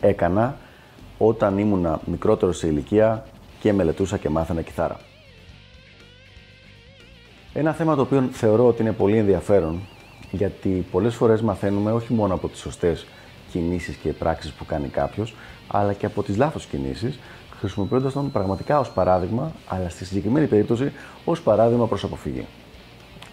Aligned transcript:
έκανα 0.00 0.56
όταν 1.18 1.58
ήμουνα 1.58 2.00
μικρότερο 2.04 2.52
σε 2.52 2.66
ηλικία 2.66 3.24
και 3.60 3.72
μελετούσα 3.72 4.16
και 4.16 4.28
μάθαινα 4.28 4.62
κιθάρα. 4.62 4.96
Ένα 7.52 7.72
θέμα 7.72 7.94
το 7.94 8.00
οποίο 8.00 8.28
θεωρώ 8.32 8.66
ότι 8.66 8.82
είναι 8.82 8.92
πολύ 8.92 9.16
ενδιαφέρον 9.16 9.80
γιατί 10.30 10.86
πολλές 10.90 11.14
φορές 11.14 11.42
μαθαίνουμε 11.42 11.92
όχι 11.92 12.12
μόνο 12.12 12.34
από 12.34 12.48
τις 12.48 12.60
σωστές 12.60 13.06
κινήσεις 13.50 13.96
και 13.96 14.12
πράξεις 14.12 14.52
που 14.52 14.64
κάνει 14.66 14.88
κάποιος, 14.88 15.34
αλλά 15.68 15.92
και 15.92 16.06
από 16.06 16.22
τις 16.22 16.36
λάθος 16.36 16.66
κινήσεις, 16.66 17.18
χρησιμοποιώντας 17.58 18.12
τον 18.12 18.30
πραγματικά 18.30 18.78
ως 18.78 18.90
παράδειγμα, 18.90 19.52
αλλά 19.68 19.88
στη 19.88 20.04
συγκεκριμένη 20.04 20.46
περίπτωση 20.46 20.92
ως 21.24 21.40
παράδειγμα 21.40 21.86
προς 21.86 22.04
αποφυγή. 22.04 22.46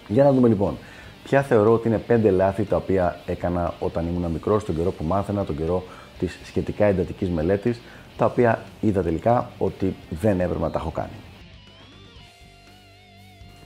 Για 0.07 0.23
να 0.23 0.31
δούμε 0.31 0.47
λοιπόν, 0.47 0.77
ποια 1.25 1.41
θεωρώ 1.41 1.73
ότι 1.73 1.87
είναι 1.87 1.97
πέντε 1.97 2.29
λάθη 2.29 2.63
τα 2.63 2.75
οποία 2.75 3.19
έκανα 3.25 3.73
όταν 3.79 4.07
ήμουν 4.07 4.31
μικρός, 4.31 4.65
τον 4.65 4.75
καιρό 4.75 4.91
που 4.91 5.03
μάθαινα, 5.03 5.45
τον 5.45 5.57
καιρό 5.57 5.83
της 6.19 6.39
σχετικά 6.43 6.85
εντατικής 6.85 7.29
μελέτης, 7.29 7.81
τα 8.17 8.25
οποία 8.25 8.63
είδα 8.81 9.01
τελικά 9.01 9.49
ότι 9.57 9.95
δεν 10.09 10.39
έπρεπε 10.39 10.61
να 10.61 10.71
τα 10.71 10.79
έχω 10.79 10.91
κάνει. 10.91 11.15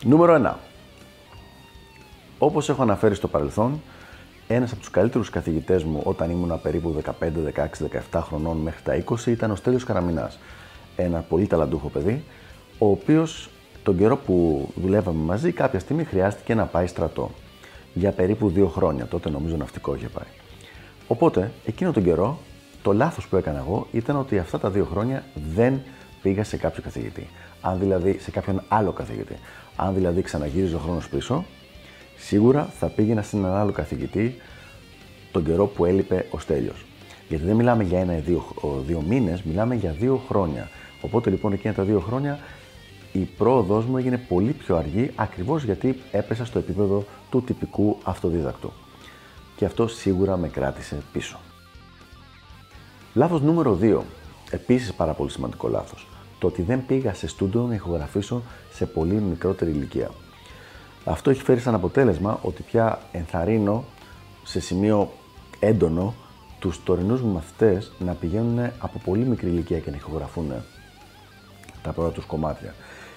Νούμερο 0.03 0.33
1. 0.33 0.53
Όπως 2.37 2.69
έχω 2.69 2.81
αναφέρει 2.81 3.15
στο 3.15 3.27
παρελθόν, 3.27 3.81
ένας 4.47 4.71
από 4.71 4.79
τους 4.79 4.89
καλύτερους 4.89 5.29
καθηγητές 5.29 5.83
μου 5.83 6.01
όταν 6.03 6.29
ήμουν 6.29 6.61
περίπου 6.61 7.01
15, 7.19 7.43
16, 7.43 7.87
17 8.11 8.21
χρονών 8.21 8.57
μέχρι 8.57 8.81
τα 8.83 8.95
20 8.95 9.25
ήταν 9.27 9.51
ο 9.51 9.55
Στέλιος 9.55 9.83
Καραμινάς. 9.83 10.39
Ένα 10.95 11.19
πολύ 11.19 11.47
ταλαντούχο 11.47 11.89
παιδί, 11.89 12.23
ο 12.77 12.89
οποίος 12.89 13.49
τον 13.83 13.97
καιρό 13.97 14.17
που 14.17 14.67
δουλεύαμε 14.75 15.23
μαζί 15.23 15.51
κάποια 15.51 15.79
στιγμή 15.79 16.03
χρειάστηκε 16.03 16.55
να 16.55 16.65
πάει 16.65 16.87
στρατό. 16.87 17.31
Για 17.93 18.11
περίπου 18.11 18.49
δύο 18.49 18.67
χρόνια, 18.67 19.05
τότε 19.05 19.29
νομίζω 19.29 19.55
ναυτικό 19.55 19.95
είχε 19.95 20.07
πάει. 20.07 20.27
Οπότε, 21.07 21.51
εκείνο 21.65 21.91
τον 21.91 22.03
καιρό, 22.03 22.39
το 22.81 22.93
λάθος 22.93 23.27
που 23.27 23.35
έκανα 23.35 23.57
εγώ 23.57 23.87
ήταν 23.91 24.15
ότι 24.15 24.37
αυτά 24.37 24.59
τα 24.59 24.69
δύο 24.69 24.85
χρόνια 24.85 25.23
δεν 25.55 25.81
πήγα 26.21 26.43
σε 26.43 26.57
κάποιο 26.57 26.83
καθηγητή. 26.83 27.27
Αν 27.61 27.79
δηλαδή 27.79 28.17
σε 28.19 28.31
κάποιον 28.31 28.61
άλλο 28.67 28.91
καθηγητή. 28.91 29.35
Αν 29.75 29.93
δηλαδή 29.93 30.21
ξαναγύριζε 30.21 30.75
ο 30.75 30.79
χρόνος 30.79 31.09
πίσω, 31.09 31.45
σίγουρα 32.17 32.69
θα 32.79 32.87
πήγαινα 32.87 33.21
σε 33.21 33.37
έναν 33.37 33.53
άλλο 33.53 33.71
καθηγητή 33.71 34.35
τον 35.31 35.45
καιρό 35.45 35.65
που 35.65 35.85
έλειπε 35.85 36.25
ο 36.31 36.39
Στέλιος. 36.39 36.85
Γιατί 37.29 37.45
δεν 37.45 37.55
μιλάμε 37.55 37.83
για 37.83 37.99
ένα 37.99 38.17
ή 38.17 38.19
δύο, 38.19 38.43
δύο 38.85 39.03
μήνες, 39.07 39.41
μιλάμε 39.41 39.75
για 39.75 39.91
δύο 39.91 40.21
χρόνια. 40.27 40.69
Οπότε 41.01 41.29
λοιπόν 41.29 41.53
εκείνα 41.53 41.73
τα 41.73 41.83
δύο 41.83 41.99
χρόνια 41.99 42.39
η 43.11 43.19
πρόοδός 43.19 43.85
μου 43.85 43.97
έγινε 43.97 44.17
πολύ 44.17 44.51
πιο 44.51 44.77
αργή 44.77 45.11
ακριβώς 45.15 45.63
γιατί 45.63 45.99
έπεσα 46.11 46.45
στο 46.45 46.59
επίπεδο 46.59 47.05
του 47.29 47.43
τυπικού 47.43 47.97
αυτοδίδακτου. 48.03 48.71
Και 49.55 49.65
αυτό 49.65 49.87
σίγουρα 49.87 50.37
με 50.37 50.47
κράτησε 50.47 51.01
πίσω. 51.11 51.39
Λάθος 53.13 53.41
νούμερο 53.41 53.77
2. 53.81 53.99
Επίσης 54.51 54.93
πάρα 54.93 55.13
πολύ 55.13 55.31
σημαντικό 55.31 55.67
λάθος. 55.67 56.07
Το 56.39 56.47
ότι 56.47 56.61
δεν 56.61 56.85
πήγα 56.85 57.13
σε 57.13 57.27
στούντο 57.27 57.61
να 57.61 57.73
ηχογραφήσω 57.73 58.41
σε 58.73 58.85
πολύ 58.85 59.13
μικρότερη 59.13 59.71
ηλικία. 59.71 60.09
Αυτό 61.05 61.29
έχει 61.29 61.43
φέρει 61.43 61.59
σαν 61.59 61.73
αποτέλεσμα 61.73 62.39
ότι 62.41 62.61
πια 62.63 62.99
ενθαρρύνω 63.11 63.83
σε 64.43 64.59
σημείο 64.59 65.11
έντονο 65.59 66.13
τους 66.59 66.83
τωρινούς 66.83 67.21
μου 67.21 67.33
μαθητές 67.33 67.91
να 67.99 68.13
πηγαίνουν 68.13 68.59
από 68.79 68.99
πολύ 69.05 69.25
μικρή 69.25 69.47
ηλικία 69.47 69.79
και 69.79 69.89
να 69.89 69.95
ηχογραφούν 69.95 70.53
τα 71.81 71.91
πρώτα 71.91 72.11
τους 72.11 72.25
κομμάτια. 72.25 72.73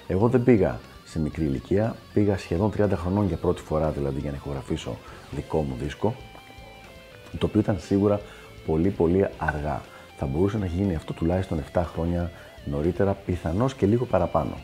Εγώ 0.06 0.28
δεν 0.28 0.42
πήγα 0.42 0.80
σε 1.04 1.20
μικρή 1.20 1.44
ηλικία, 1.44 1.96
πήγα 2.12 2.38
σχεδόν 2.38 2.72
30 2.78 2.88
χρονών 2.94 3.26
για 3.26 3.36
πρώτη 3.36 3.60
φορά 3.60 3.90
δηλαδή 3.90 4.20
για 4.20 4.30
να 4.30 4.36
ηχογραφήσω 4.36 4.96
δικό 5.30 5.60
μου 5.62 5.76
δίσκο, 5.82 6.14
το 7.38 7.46
οποίο 7.46 7.60
ήταν 7.60 7.78
σίγουρα 7.80 8.20
πολύ 8.66 8.88
πολύ 8.88 9.26
αργά. 9.38 9.80
Θα 10.18 10.26
μπορούσε 10.26 10.58
να 10.58 10.66
γίνει 10.66 10.94
αυτό 10.94 11.12
τουλάχιστον 11.12 11.62
7 11.72 11.82
χρόνια 11.94 12.30
νωρίτερα, 12.64 13.12
πιθανώς 13.12 13.74
και 13.74 13.86
λίγο 13.86 14.04
παραπάνω. 14.04 14.56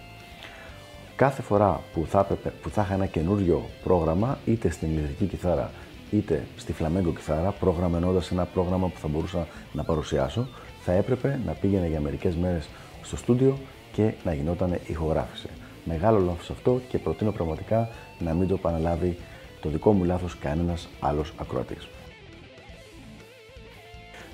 Κάθε 1.16 1.43
φορά 1.43 1.81
που 1.94 2.06
θα, 2.09 2.25
που 2.62 2.70
θα 2.70 2.82
είχα 2.82 2.94
ένα 2.94 3.06
καινούριο 3.06 3.62
πρόγραμμα, 3.84 4.38
είτε 4.44 4.70
στην 4.70 4.91
ηλεκτρική 4.91 5.25
κιθάρα 5.25 5.70
είτε 6.10 6.47
στη 6.56 6.72
φλαμέγκο 6.72 7.12
κιθάρα, 7.12 7.50
πρόγραμμα 7.50 7.97
ενώντα 7.97 8.22
ένα 8.32 8.44
πρόγραμμα 8.44 8.88
που 8.88 8.99
θα 8.99 9.09
μπορούσα 9.09 9.47
να 9.72 9.84
παρουσιάσω, 9.84 10.47
θα 10.84 10.93
έπρεπε 10.93 11.41
να 11.47 11.53
πήγαινε 11.53 11.87
για 11.87 12.00
μερικές 12.00 12.34
μέρες 12.34 12.69
στο 13.03 13.16
στούντιο 13.16 13.59
και 13.98 14.12
να 14.25 14.34
γινόταν 14.34 14.78
ηχογράφηση. 14.86 15.48
Μεγάλο 15.84 16.19
λάθος 16.19 16.50
αυτό 16.50 16.81
και 16.88 16.98
προτείνω 16.98 17.31
πραγματικά 17.31 17.88
να 18.19 18.34
μην 18.34 18.48
το 18.48 18.54
επαναλάβει 18.54 19.19
το 19.60 19.69
δικό 19.69 19.92
μου 19.92 20.04
λάθος 20.04 20.38
κανένας 20.38 20.88
άλλος 21.00 21.32
ακροατής. 21.36 21.88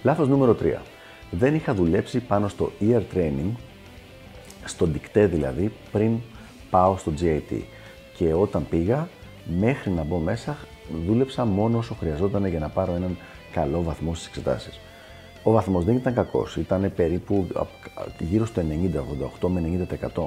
Λάθος 0.02 0.28
νούμερο 0.28 0.56
3. 0.62 0.80
Δεν 1.30 1.54
είχα 1.54 1.74
δουλέψει 1.74 2.20
πάνω 2.20 2.48
στο 2.48 2.72
ear 2.80 3.02
training, 3.14 3.52
στο 4.64 4.86
δικτέ 4.86 5.26
δηλαδή, 5.26 5.72
πριν 5.92 6.18
πάω 6.70 6.96
στο 6.96 7.12
GAT. 7.20 7.60
Και 8.16 8.34
όταν 8.34 8.66
πήγα, 8.68 9.08
μέχρι 9.58 9.90
να 9.90 10.02
μπω 10.02 10.18
μέσα, 10.18 10.56
δούλεψα 11.06 11.44
μόνο 11.44 11.78
όσο 11.78 11.94
χρειαζόταν 11.94 12.46
για 12.46 12.58
να 12.58 12.68
πάρω 12.68 12.92
έναν 12.92 13.16
καλό 13.52 13.82
βαθμό 13.82 14.14
στις 14.14 14.26
εξετάσεις. 14.26 14.80
Ο 15.46 15.50
βαθμός 15.50 15.84
δεν 15.84 15.96
ήταν 15.96 16.14
κακός, 16.14 16.56
ήταν 16.56 16.92
περίπου 16.96 17.46
γύρω 18.18 18.46
στο 18.46 18.62
90, 18.62 19.04
88 19.42 19.48
με 19.48 19.86
90%. 20.14 20.22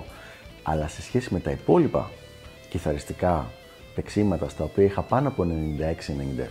Αλλά 0.64 0.88
σε 0.88 1.02
σχέση 1.02 1.34
με 1.34 1.40
τα 1.40 1.52
υπόλοιπα 1.52 2.10
κιθαριστικά 2.70 3.46
παίξήματα 3.96 4.50
στα 4.50 4.64
οποία 4.64 4.84
είχα 4.84 5.02
πάνω 5.02 5.28
από 5.28 5.46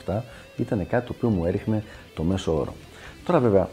96-97, 0.07 0.21
ήταν 0.57 0.87
κάτι 0.87 1.07
το 1.07 1.13
οποίο 1.17 1.29
μου 1.29 1.45
έριχνε 1.45 1.85
το 2.15 2.23
μέσο 2.23 2.59
όρο. 2.59 2.75
Τώρα 3.25 3.41
βέβαια, 3.41 3.69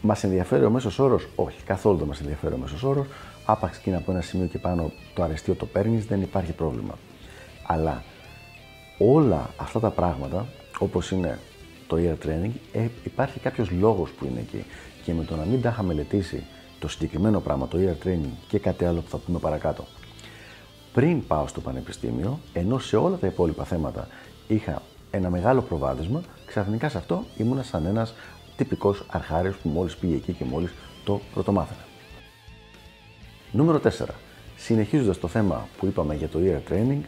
μας 0.00 0.24
ενδιαφέρει 0.24 0.64
ο 0.64 0.70
μέσος 0.70 0.98
όρος, 0.98 1.28
όχι, 1.34 1.62
καθόλου 1.62 1.98
δεν 1.98 2.06
μας 2.06 2.20
ενδιαφέρει 2.20 2.54
ο 2.54 2.56
μέσος 2.56 2.82
όρος. 2.82 3.06
Άπαξ 3.44 3.78
και 3.78 3.94
από 3.94 4.12
ένα 4.12 4.20
σημείο 4.20 4.46
και 4.46 4.58
πάνω 4.58 4.92
το 5.14 5.22
αρεστίο 5.22 5.54
το 5.54 5.66
παίρνεις, 5.66 6.06
δεν 6.06 6.22
υπάρχει 6.22 6.52
πρόβλημα. 6.52 6.98
Αλλά 7.66 8.02
όλα 8.98 9.50
αυτά 9.56 9.80
τα 9.80 9.90
πράγματα, 9.90 10.46
όπως 10.78 11.10
είναι 11.10 11.38
το 11.86 11.96
ear 11.96 12.26
training, 12.26 12.50
ε, 12.72 12.86
υπάρχει 13.04 13.38
κάποιος 13.38 13.70
λόγος 13.70 14.10
που 14.10 14.24
είναι 14.24 14.40
εκεί. 14.40 14.64
Και 15.04 15.12
με 15.12 15.24
το 15.24 15.36
να 15.36 15.44
μην 15.44 15.62
τα 15.62 15.68
είχα 15.68 15.82
μελετήσει 15.82 16.44
το 16.78 16.88
συγκεκριμένο 16.88 17.40
πράγμα, 17.40 17.68
το 17.68 17.78
ear 17.78 18.06
training 18.06 18.32
και 18.48 18.58
κάτι 18.58 18.84
άλλο 18.84 19.00
που 19.00 19.08
θα 19.08 19.16
πούμε 19.16 19.38
παρακάτω, 19.38 19.84
πριν 20.92 21.26
πάω 21.26 21.46
στο 21.46 21.60
πανεπιστήμιο, 21.60 22.38
ενώ 22.52 22.78
σε 22.78 22.96
όλα 22.96 23.16
τα 23.16 23.26
υπόλοιπα 23.26 23.64
θέματα 23.64 24.08
είχα 24.48 24.82
ένα 25.10 25.30
μεγάλο 25.30 25.60
προβάδισμα, 25.60 26.22
ξαφνικά 26.46 26.88
σε 26.88 26.98
αυτό 26.98 27.24
ήμουνα 27.36 27.62
σαν 27.62 27.86
ένας 27.86 28.14
τυπικός 28.56 29.04
αρχάριος 29.10 29.56
που 29.56 29.68
μόλις 29.68 29.96
πήγε 29.96 30.14
εκεί 30.14 30.32
και 30.32 30.44
μόλις 30.44 30.72
το 31.04 31.20
πρωτομάθαινε. 31.34 31.80
Νούμερο 33.52 33.80
4. 33.84 33.88
Συνεχίζοντας 34.56 35.18
το 35.18 35.28
θέμα 35.28 35.68
που 35.78 35.86
είπαμε 35.86 36.14
για 36.14 36.28
το 36.28 36.38
ear 36.42 36.72
training, 36.72 37.00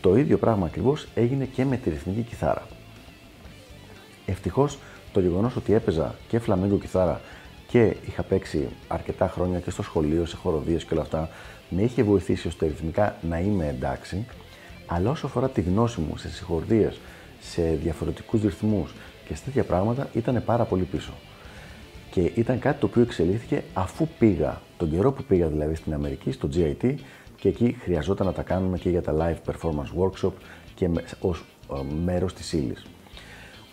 το 0.00 0.16
ίδιο 0.16 0.38
πράγμα 0.38 0.66
ακριβώς 0.66 1.06
έγινε 1.14 1.44
και 1.44 1.64
με 1.64 1.76
τη 1.76 1.90
ρυθμική 1.90 2.22
κιθάρα. 2.22 2.66
Ευτυχώς 4.26 4.78
το 5.12 5.20
γεγονός 5.20 5.56
ότι 5.56 5.74
έπαιζα 5.74 6.14
και 6.28 6.38
φλαμέγκο 6.38 6.78
κιθάρα 6.78 7.20
και 7.68 7.96
είχα 8.06 8.22
παίξει 8.22 8.68
αρκετά 8.88 9.28
χρόνια 9.28 9.58
και 9.58 9.70
στο 9.70 9.82
σχολείο, 9.82 10.26
σε 10.26 10.36
χοροδίες 10.36 10.84
και 10.84 10.94
όλα 10.94 11.02
αυτά, 11.02 11.28
με 11.68 11.82
είχε 11.82 12.02
βοηθήσει 12.02 12.48
ώστε 12.48 12.66
ρυθμικά 12.66 13.16
να 13.28 13.38
είμαι 13.38 13.68
εντάξει. 13.68 14.26
Αλλά 14.86 15.10
όσο 15.10 15.26
αφορά 15.26 15.48
τη 15.48 15.60
γνώση 15.60 16.00
μου 16.00 16.16
σε 16.16 16.28
συγχορδίες, 16.28 17.00
σε 17.40 17.62
διαφορετικούς 17.62 18.42
ρυθμούς 18.42 18.94
και 19.28 19.34
σε 19.34 19.42
τέτοια 19.44 19.64
πράγματα, 19.64 20.08
ήταν 20.12 20.42
πάρα 20.44 20.64
πολύ 20.64 20.82
πίσω. 20.82 21.12
Και 22.10 22.20
ήταν 22.34 22.58
κάτι 22.58 22.80
το 22.80 22.86
οποίο 22.86 23.02
εξελίχθηκε 23.02 23.62
αφού 23.72 24.08
πήγα, 24.18 24.60
τον 24.76 24.90
καιρό 24.90 25.12
που 25.12 25.22
πήγα 25.22 25.46
δηλαδή 25.46 25.74
στην 25.74 25.94
Αμερική, 25.94 26.32
στο 26.32 26.48
GIT, 26.54 26.94
και 27.36 27.48
εκεί 27.48 27.76
χρειαζόταν 27.80 28.26
να 28.26 28.32
τα 28.32 28.42
κάνουμε 28.42 28.78
και 28.78 28.90
για 28.90 29.02
τα 29.02 29.14
live 29.18 29.52
performance 29.52 30.02
workshop 30.02 30.32
και 30.74 30.90
ως 31.20 31.44
ε, 31.72 31.80
μέρος 32.04 32.34
της 32.34 32.52
ύλης. 32.52 32.86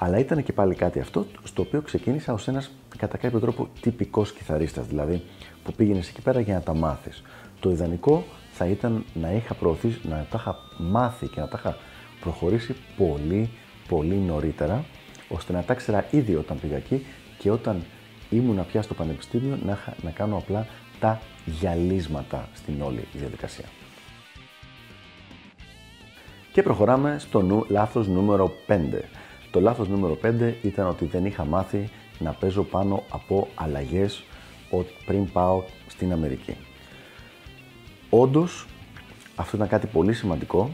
Αλλά 0.03 0.19
ήταν 0.19 0.43
και 0.43 0.53
πάλι 0.53 0.75
κάτι 0.75 0.99
αυτό 0.99 1.25
στο 1.43 1.61
οποίο 1.61 1.81
ξεκίνησα 1.81 2.33
ως 2.33 2.47
ένας 2.47 2.71
κατά 2.97 3.17
κάποιο 3.17 3.39
τρόπο 3.39 3.69
τυπικός 3.81 4.31
κιθαρίστας, 4.31 4.87
δηλαδή 4.87 5.23
που 5.63 5.73
πήγαινες 5.73 6.09
εκεί 6.09 6.21
πέρα 6.21 6.39
για 6.39 6.53
να 6.53 6.61
τα 6.61 6.73
μάθεις. 6.73 7.23
Το 7.59 7.69
ιδανικό 7.69 8.23
θα 8.51 8.65
ήταν 8.65 9.05
να 9.13 9.31
είχα 9.31 9.53
προωθήσει, 9.53 9.99
να 10.03 10.25
τα 10.29 10.37
είχα 10.39 10.55
μάθει 10.77 11.27
και 11.27 11.39
να 11.39 11.47
τα 11.47 11.57
είχα 11.59 11.77
προχωρήσει 12.21 12.75
πολύ 12.97 13.49
πολύ 13.87 14.15
νωρίτερα, 14.15 14.85
ώστε 15.29 15.53
να 15.53 15.63
τα 15.63 15.73
ξέρα 15.73 16.05
ήδη 16.11 16.35
όταν 16.35 16.59
πήγα 16.59 16.75
εκεί 16.75 17.05
και 17.37 17.51
όταν 17.51 17.83
ήμουνα 18.29 18.63
πια 18.63 18.81
στο 18.81 18.93
πανεπιστήμιο 18.93 19.57
να, 19.65 19.79
να 20.01 20.11
κάνω 20.11 20.37
απλά 20.37 20.67
τα 20.99 21.21
γυαλίσματα 21.45 22.47
στην 22.53 22.81
όλη 22.81 23.07
διαδικασία. 23.13 23.65
Και 26.51 26.63
προχωράμε 26.63 27.15
στο 27.19 27.41
νου, 27.41 27.65
λάθος 27.69 28.07
νούμερο 28.07 28.53
5. 28.67 28.77
Το 29.51 29.59
λάθος 29.59 29.87
νούμερο 29.87 30.17
5 30.23 30.53
ήταν 30.61 30.87
ότι 30.87 31.05
δεν 31.05 31.25
είχα 31.25 31.45
μάθει 31.45 31.89
να 32.19 32.31
παίζω 32.31 32.63
πάνω 32.63 33.03
από 33.09 33.47
αλλαγές 33.55 34.23
πριν 35.05 35.31
πάω 35.31 35.63
στην 35.87 36.11
Αμερική. 36.11 36.55
Όντως, 38.09 38.65
αυτό 39.35 39.55
ήταν 39.55 39.67
κάτι 39.67 39.87
πολύ 39.87 40.13
σημαντικό, 40.13 40.69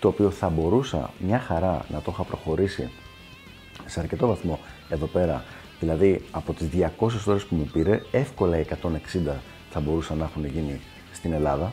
το 0.00 0.08
οποίο 0.08 0.30
θα 0.30 0.48
μπορούσα 0.48 1.10
μια 1.18 1.38
χαρά 1.38 1.84
να 1.88 2.00
το 2.00 2.10
είχα 2.12 2.22
προχωρήσει 2.22 2.90
σε 3.86 4.00
αρκετό 4.00 4.26
βαθμό 4.26 4.58
εδώ 4.88 5.06
πέρα. 5.06 5.44
Δηλαδή, 5.80 6.24
από 6.30 6.52
τις 6.52 6.68
200 6.68 7.26
ώρες 7.26 7.44
που 7.44 7.54
μου 7.54 7.68
πήρε, 7.72 8.00
εύκολα 8.10 8.58
οι 8.58 8.64
160 8.64 9.40
θα 9.70 9.80
μπορούσαν 9.80 10.18
να 10.18 10.24
έχουν 10.24 10.46
γίνει 10.46 10.80
στην 11.12 11.32
Ελλάδα 11.32 11.72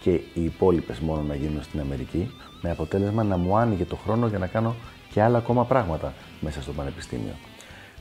και 0.00 0.10
οι 0.10 0.44
υπόλοιπες 0.44 0.98
μόνο 0.98 1.22
να 1.22 1.34
γίνουν 1.34 1.62
στην 1.62 1.80
Αμερική, 1.80 2.30
με 2.60 2.70
αποτέλεσμα 2.70 3.22
να 3.22 3.36
μου 3.36 3.56
άνοιγε 3.56 3.84
το 3.84 3.96
χρόνο 3.96 4.26
για 4.26 4.38
να 4.38 4.46
κάνω 4.46 4.74
και 5.14 5.22
άλλα 5.22 5.38
ακόμα 5.38 5.64
πράγματα 5.64 6.12
μέσα 6.40 6.62
στο 6.62 6.72
πανεπιστήμιο. 6.72 7.34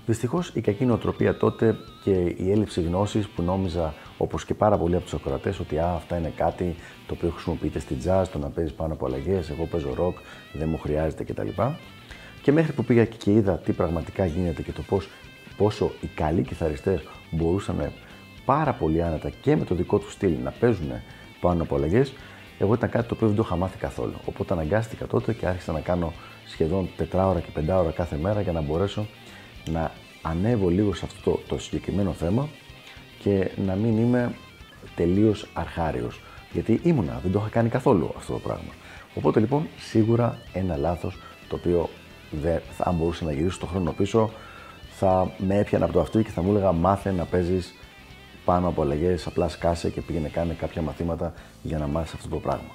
Δυστυχώς 0.06 0.52
η 0.54 0.62
κακή 0.62 0.86
νοοτροπία 0.86 1.38
τότε 1.38 1.76
και 2.04 2.12
η 2.38 2.52
έλλειψη 2.52 2.82
γνώσης 2.82 3.28
που 3.28 3.42
νόμιζα, 3.42 3.94
όπως 4.18 4.46
και 4.46 4.54
πάρα 4.54 4.78
πολλοί 4.78 4.96
από 4.96 5.04
τους 5.04 5.14
ακροατές, 5.14 5.60
ότι 5.60 5.78
α, 5.78 5.94
αυτά 5.96 6.18
είναι 6.18 6.34
κάτι 6.36 6.76
το 7.08 7.14
οποίο 7.14 7.30
χρησιμοποιείται 7.30 7.80
στην 7.80 7.98
jazz, 8.06 8.24
το 8.32 8.38
να 8.38 8.50
παίζεις 8.50 8.74
πάνω 8.74 8.94
από 8.94 9.06
αλλαγές, 9.06 9.50
εγώ 9.50 9.66
παίζω 9.66 9.94
rock, 10.00 10.14
δεν 10.54 10.70
μου 10.70 10.78
χρειάζεται 10.78 11.24
κτλ. 11.24 11.48
Και 12.42 12.52
μέχρι 12.52 12.74
που 12.74 12.84
πήγα 12.84 13.06
και 13.06 13.32
είδα 13.32 13.58
τι 13.58 13.72
πραγματικά 13.72 14.26
γίνεται 14.26 14.62
και 14.62 14.72
το 14.72 14.82
πώς, 14.82 15.10
πόσο 15.58 15.92
οι 16.02 16.08
καλοί 16.08 16.42
κιθαριστές 16.42 17.02
μπορούσαν 17.32 17.92
πάρα 18.46 18.74
πολύ 18.74 19.04
άνετα 19.04 19.30
και 19.42 19.56
με 19.56 19.66
το 19.66 19.76
δικό 19.76 19.98
τους 19.98 20.12
στυλ 20.14 20.34
να 20.44 20.52
παίζουν 20.52 20.92
πάνω 21.42 21.64
από 21.64 21.76
αλλαγές, 21.76 22.14
εγώ 22.60 22.74
ήταν 22.74 22.90
κάτι 22.90 23.08
το 23.08 23.14
οποίο 23.14 23.28
δεν 23.28 23.36
το 23.36 23.44
είχα 23.46 23.56
μάθει 23.56 23.78
καθόλου. 23.78 24.14
Οπότε 24.26 24.54
αναγκάστηκα 24.54 25.08
τότε 25.08 25.34
και 25.34 25.48
άρχισα 25.48 25.72
να 25.72 25.80
κάνω 25.80 26.14
σχεδόν 26.46 26.90
4 27.00 27.04
ώρα 27.14 27.40
και 27.40 27.60
5 27.60 27.78
ώρα 27.78 27.92
κάθε 27.92 28.18
μέρα 28.18 28.42
για 28.42 28.52
να 28.52 28.62
μπορέσω 28.62 29.08
να 29.70 29.92
ανέβω 30.22 30.70
λίγο 30.70 30.94
σε 30.94 31.06
αυτό 31.06 31.32
το, 31.32 31.40
το 31.48 31.58
συγκεκριμένο 31.58 32.12
θέμα 32.12 32.48
και 33.20 33.52
να 33.66 33.76
μην 33.76 33.98
είμαι 33.98 34.36
τελείως 34.96 35.48
αρχάριος. 35.54 36.22
Γιατί 36.52 36.80
ήμουνα, 36.84 37.20
δεν 37.24 37.32
το 37.32 37.40
είχα 37.40 37.50
κάνει 37.50 37.70
καθόλου 37.70 38.14
αυτό 38.18 38.34
το 38.34 38.40
πράγμα. 38.40 38.74
Οπότε 39.16 39.40
λοιπόν 39.40 39.68
σίγουρα 39.78 40.38
ένα 40.54 40.78
λάθος 40.78 41.18
το 41.48 41.56
οποίο 41.56 41.90
δεν, 42.32 42.62
αν 42.78 42.96
μπορούσα 42.96 43.26
να 43.26 43.32
γυρίσω 43.32 43.60
το 43.60 43.66
χρόνο 43.66 43.92
πίσω 43.92 44.32
θα 44.90 45.32
με 45.38 45.58
έπιανα 45.58 45.86
από 45.86 45.94
το 45.94 46.00
αυτί 46.00 46.24
και 46.24 46.30
θα 46.30 46.42
μου 46.42 46.50
έλεγα 46.50 46.72
μάθε 46.72 47.12
να 47.12 47.26
παίζεις 47.26 47.74
πάνω 48.46 48.68
από 48.68 48.82
αλλαγές, 48.82 49.28
απλά 49.28 49.48
σκάσε 49.48 49.90
και 49.90 50.02
πήγαινε 50.02 50.28
κάνει 50.28 50.54
κάποια 50.54 50.82
μαθήματα 50.82 51.34
για 51.62 51.78
να 51.78 51.88
μάθεις 51.88 52.14
αυτό 52.14 52.28
το 52.28 52.38
πράγμα. 52.38 52.70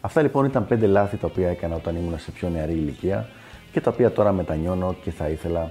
Αυτά 0.00 0.22
λοιπόν 0.22 0.44
ήταν 0.44 0.66
πέντε 0.66 0.86
λάθη 0.86 1.16
τα 1.16 1.26
οποία 1.26 1.48
έκανα 1.48 1.74
όταν 1.74 1.96
ήμουν 1.96 2.18
σε 2.18 2.30
πιο 2.30 2.48
νεαρή 2.48 2.72
ηλικία 2.72 3.28
και 3.72 3.80
τα 3.80 3.90
οποία 3.90 4.12
τώρα 4.12 4.32
μετανιώνω 4.32 4.96
και 5.02 5.10
θα 5.10 5.28
ήθελα 5.28 5.70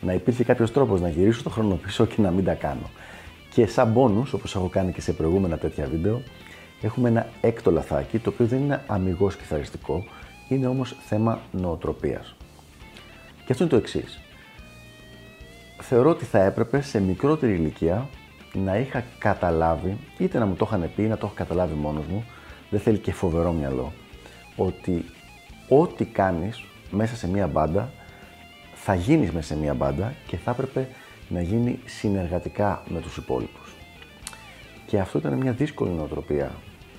να 0.00 0.12
υπήρχε 0.12 0.44
κάποιος 0.44 0.72
τρόπος 0.72 1.00
να 1.00 1.08
γυρίσω 1.08 1.42
το 1.42 1.50
χρόνο 1.50 1.74
πίσω 1.74 2.06
και 2.06 2.22
να 2.22 2.30
μην 2.30 2.44
τα 2.44 2.54
κάνω. 2.54 2.90
Και 3.50 3.66
σαν 3.66 3.94
bonus, 3.96 4.32
όπως 4.32 4.54
έχω 4.54 4.68
κάνει 4.68 4.92
και 4.92 5.00
σε 5.00 5.12
προηγούμενα 5.12 5.58
τέτοια 5.58 5.86
βίντεο, 5.86 6.22
έχουμε 6.82 7.08
ένα 7.08 7.26
έκτο 7.40 7.70
λαθάκι 7.70 8.18
το 8.18 8.30
οποίο 8.30 8.46
δεν 8.46 8.58
είναι 8.58 8.82
αμυγός 8.86 9.36
κιθαριστικό, 9.36 10.04
είναι 10.48 10.66
όμως 10.66 10.96
θέμα 11.06 11.40
νοοτροπίας. 11.50 12.34
Και 13.44 13.52
αυτό 13.52 13.62
είναι 13.62 13.72
το 13.72 13.78
εξής 13.78 14.23
θεωρώ 15.88 16.10
ότι 16.10 16.24
θα 16.24 16.42
έπρεπε 16.42 16.80
σε 16.80 17.00
μικρότερη 17.00 17.52
ηλικία 17.52 18.08
να 18.52 18.76
είχα 18.76 19.04
καταλάβει, 19.18 19.96
είτε 20.18 20.38
να 20.38 20.46
μου 20.46 20.54
το 20.54 20.64
είχαν 20.68 20.90
πει, 20.96 21.02
να 21.02 21.16
το 21.16 21.26
έχω 21.26 21.34
καταλάβει 21.34 21.74
μόνος 21.74 22.04
μου, 22.06 22.24
δεν 22.70 22.80
θέλει 22.80 22.98
και 22.98 23.12
φοβερό 23.12 23.52
μυαλό, 23.52 23.92
ότι 24.56 25.04
ό,τι 25.68 26.04
κάνεις 26.04 26.64
μέσα 26.90 27.16
σε 27.16 27.28
μία 27.28 27.46
μπάντα, 27.46 27.90
θα 28.74 28.94
γίνεις 28.94 29.30
μέσα 29.30 29.46
σε 29.46 29.56
μία 29.56 29.74
μπάντα 29.74 30.14
και 30.26 30.36
θα 30.36 30.50
έπρεπε 30.50 30.88
να 31.28 31.40
γίνει 31.40 31.78
συνεργατικά 31.84 32.82
με 32.88 33.00
τους 33.00 33.16
υπόλοιπους. 33.16 33.74
Και 34.86 34.98
αυτό 34.98 35.18
ήταν 35.18 35.32
μια 35.32 35.52
δύσκολη 35.52 35.90
νοοτροπία 35.90 36.50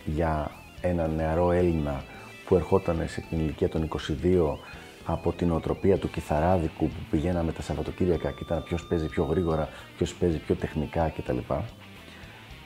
για 0.05 0.51
ένα 0.81 1.07
νεαρό 1.07 1.51
Έλληνα 1.51 2.03
που 2.45 2.55
ερχόταν 2.55 3.03
σε 3.07 3.21
την 3.29 3.39
ηλικία 3.39 3.69
των 3.69 3.87
22 3.87 4.57
από 5.05 5.31
την 5.31 5.51
οτροπία 5.51 5.97
του 5.97 6.09
κιθαράδικου 6.09 6.87
που 6.87 6.99
πηγαίναμε 7.11 7.51
τα 7.51 7.61
Σαββατοκύριακα 7.61 8.31
και 8.31 8.39
ήταν 8.41 8.63
ποιος 8.63 8.85
παίζει 8.85 9.07
πιο 9.07 9.23
γρήγορα, 9.23 9.69
ποιος 9.97 10.13
παίζει 10.13 10.37
πιο 10.37 10.55
τεχνικά 10.55 11.09
κτλ. 11.17 11.37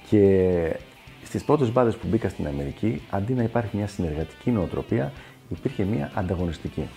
Και 0.09 0.75
στις 1.24 1.44
πρώτες 1.44 1.71
μπάδε 1.71 1.91
που 1.91 2.07
μπήκα 2.07 2.30
στην 2.30 2.47
Αμερική, 2.47 3.01
αντί 3.09 3.33
να 3.33 3.44
υπάρχει 3.44 3.77
μια 3.77 3.88
συνεργατική 3.88 4.51
νοοτροπία, 4.51 5.12
υπήρχε 5.50 5.83
μια 5.83 6.12
ανταγωνιστική. 6.15 6.88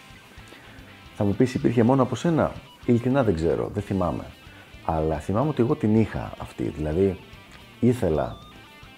Θα 1.14 1.24
μου 1.24 1.34
πεις, 1.34 1.54
υπήρχε 1.54 1.82
μόνο 1.82 2.02
από 2.02 2.14
σένα; 2.14 2.52
Ειλικρινά 2.86 3.24
δεν 3.24 3.34
ξέρω, 3.34 3.70
δεν 3.74 3.82
θυμάμαι. 3.82 4.24
Αλλά 4.84 5.18
θυμάμαι 5.18 5.48
ότι 5.48 5.62
εγώ 5.62 5.74
την 5.74 6.00
είχα 6.00 6.32
αυτή. 6.38 6.62
Δηλαδή, 6.62 7.18
ήθελα 7.80 8.36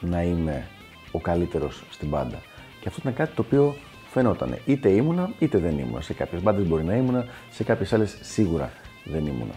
να 0.00 0.22
είμαι 0.22 0.66
ο 1.12 1.20
καλύτερος 1.20 1.84
στην 1.90 2.08
μπάντα. 2.08 2.38
Και 2.80 2.88
αυτό 2.88 3.00
ήταν 3.00 3.14
κάτι 3.14 3.34
το 3.34 3.42
οποίο 3.46 3.74
φαινόταν. 4.14 4.58
Είτε 4.64 4.88
ήμουνα 4.88 5.30
είτε 5.38 5.58
δεν 5.58 5.78
ήμουνα. 5.78 6.00
Σε 6.00 6.12
κάποιες 6.12 6.42
μπάντες 6.42 6.66
μπορεί 6.66 6.84
να 6.84 6.94
ήμουνα, 6.94 7.26
σε 7.50 7.64
κάποιες 7.64 7.92
άλλες 7.92 8.18
σίγουρα 8.20 8.70
δεν 9.04 9.26
ήμουνα. 9.26 9.54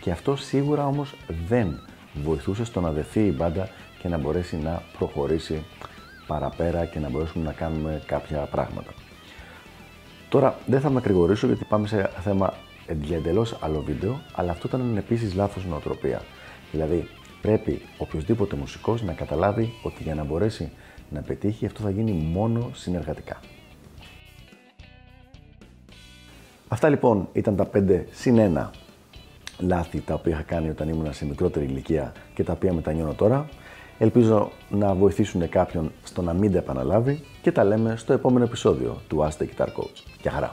Και 0.00 0.10
αυτό 0.10 0.36
σίγουρα 0.36 0.86
όμως 0.86 1.14
δεν 1.48 1.80
βοηθούσε 2.24 2.64
στο 2.64 2.80
να 2.80 2.90
δεθεί 2.92 3.20
η 3.20 3.34
μπάντα 3.36 3.68
και 4.00 4.08
να 4.08 4.18
μπορέσει 4.18 4.56
να 4.56 4.82
προχωρήσει 4.98 5.64
παραπέρα 6.26 6.84
και 6.84 6.98
να 6.98 7.08
μπορέσουμε 7.08 7.44
να 7.44 7.52
κάνουμε 7.52 8.02
κάποια 8.06 8.38
πράγματα. 8.38 8.92
Τώρα 10.28 10.58
δεν 10.66 10.80
θα 10.80 10.90
με 10.90 10.98
ακρηγορήσω 10.98 11.46
γιατί 11.46 11.64
πάμε 11.64 11.86
σε 11.86 12.10
θέμα 12.20 12.54
για 13.02 13.16
εντελώς 13.16 13.56
άλλο 13.60 13.82
βίντεο, 13.86 14.20
αλλά 14.34 14.50
αυτό 14.50 14.68
ήταν 14.68 14.96
επίσης 14.96 15.34
λάθος 15.34 15.64
νοοτροπία. 15.64 16.22
Δηλαδή, 16.72 17.08
πρέπει 17.42 17.80
οποιοδήποτε 17.98 18.56
μουσικός 18.56 19.02
να 19.02 19.12
καταλάβει 19.12 19.72
ότι 19.82 20.02
για 20.02 20.14
να 20.14 20.24
μπορέσει 20.24 20.70
να 21.10 21.20
πετύχει 21.20 21.66
αυτό 21.66 21.82
θα 21.82 21.90
γίνει 21.90 22.12
μόνο 22.12 22.70
συνεργατικά. 22.74 23.40
Αυτά 26.74 26.88
λοιπόν 26.88 27.28
ήταν 27.32 27.56
τα 27.56 27.68
5 27.74 28.02
συν 28.10 28.54
1 28.56 28.70
λάθη 29.58 30.00
τα 30.00 30.14
οποία 30.14 30.32
είχα 30.32 30.42
κάνει 30.42 30.68
όταν 30.68 30.88
ήμουν 30.88 31.12
σε 31.12 31.26
μικρότερη 31.26 31.64
ηλικία 31.64 32.12
και 32.34 32.42
τα 32.44 32.52
οποία 32.52 32.72
μετανιώνω 32.72 33.14
τώρα. 33.14 33.48
Ελπίζω 33.98 34.50
να 34.70 34.94
βοηθήσουν 34.94 35.48
κάποιον 35.48 35.92
στο 36.04 36.22
να 36.22 36.32
μην 36.32 36.52
τα 36.52 36.58
επαναλάβει 36.58 37.24
και 37.42 37.52
τα 37.52 37.64
λέμε 37.64 37.96
στο 37.96 38.12
επόμενο 38.12 38.44
επεισόδιο 38.44 39.00
του 39.08 39.18
Ask 39.18 39.42
the 39.42 39.46
Guitar 39.46 39.66
Coach. 39.66 40.02
Γεια 40.22 40.30
χαρά! 40.30 40.50